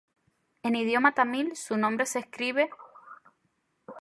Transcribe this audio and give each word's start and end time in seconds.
En 0.69 0.75
idioma 0.75 1.11
tamil, 1.15 1.55
su 1.63 1.75
nombre 1.83 2.07
se 2.11 2.17
escribe 2.23 2.63
Aditya. 2.63 3.99